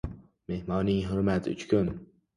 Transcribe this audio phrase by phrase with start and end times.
[0.51, 1.93] •Mehmonning hurmati uch kun.